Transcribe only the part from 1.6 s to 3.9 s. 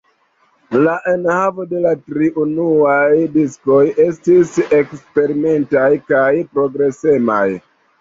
de la tri unuaj diskoj